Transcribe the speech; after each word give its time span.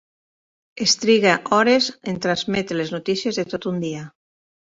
Es 0.85 0.95
triga 1.01 1.33
hores 1.57 1.89
en 2.11 2.17
transmetre 2.27 2.79
les 2.79 2.93
notícies 2.97 3.39
de 3.41 3.47
tot 3.55 3.71
un 3.73 3.77
dia. 3.87 4.01